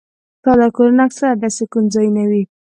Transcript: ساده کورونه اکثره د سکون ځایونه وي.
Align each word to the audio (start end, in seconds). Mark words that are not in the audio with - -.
ساده 0.43 0.67
کورونه 0.75 1.01
اکثره 1.07 1.31
د 1.41 1.43
سکون 1.57 1.83
ځایونه 1.93 2.23
وي. 2.29 2.43